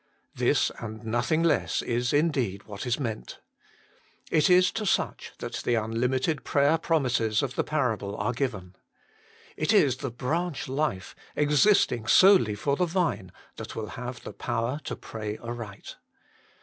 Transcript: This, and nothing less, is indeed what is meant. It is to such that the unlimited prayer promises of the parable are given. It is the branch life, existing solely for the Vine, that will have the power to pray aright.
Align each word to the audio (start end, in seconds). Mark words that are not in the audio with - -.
This, 0.33 0.71
and 0.79 1.03
nothing 1.05 1.43
less, 1.43 1.83
is 1.83 2.11
indeed 2.11 2.63
what 2.63 2.87
is 2.87 2.99
meant. 2.99 3.39
It 4.31 4.49
is 4.49 4.71
to 4.71 4.83
such 4.87 5.31
that 5.37 5.53
the 5.57 5.75
unlimited 5.75 6.43
prayer 6.43 6.79
promises 6.79 7.43
of 7.43 7.53
the 7.53 7.63
parable 7.63 8.15
are 8.15 8.33
given. 8.33 8.75
It 9.55 9.71
is 9.71 9.97
the 9.97 10.09
branch 10.09 10.67
life, 10.67 11.15
existing 11.35 12.07
solely 12.07 12.55
for 12.55 12.75
the 12.75 12.87
Vine, 12.87 13.31
that 13.57 13.75
will 13.75 13.89
have 13.89 14.23
the 14.23 14.33
power 14.33 14.79
to 14.85 14.95
pray 14.95 15.37
aright. 15.37 15.97